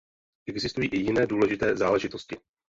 Existují 0.47 0.89
i 0.89 0.97
jiné 0.99 1.27
důležité 1.27 1.75
záležitosti. 1.77 2.35